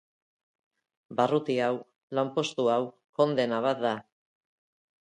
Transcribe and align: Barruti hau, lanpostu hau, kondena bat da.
Barruti 1.19 1.57
hau, 1.67 1.77
lanpostu 2.19 2.67
hau, 2.77 2.81
kondena 3.21 3.63
bat 3.69 3.87
da. 3.89 3.95